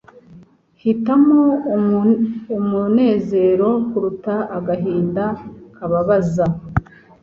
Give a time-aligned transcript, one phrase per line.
[0.81, 1.41] Hitamo
[2.61, 5.25] umunezero kuruta agahinda
[5.75, 6.45] kababaza